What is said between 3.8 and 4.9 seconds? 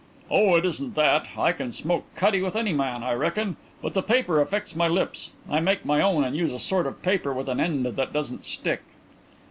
but the paper affects my